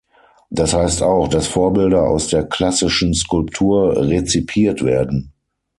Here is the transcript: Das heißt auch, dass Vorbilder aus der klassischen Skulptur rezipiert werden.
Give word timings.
Das 0.49 0.73
heißt 0.73 1.03
auch, 1.03 1.27
dass 1.27 1.45
Vorbilder 1.45 2.07
aus 2.09 2.27
der 2.27 2.43
klassischen 2.43 3.13
Skulptur 3.13 3.95
rezipiert 4.01 4.83
werden. 4.83 5.31